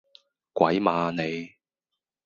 [0.51, 1.51] 鬼馬呀你！